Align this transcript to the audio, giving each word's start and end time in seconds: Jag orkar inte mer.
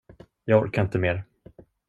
Jag 0.45 0.63
orkar 0.63 0.81
inte 0.81 0.97
mer. 0.99 1.23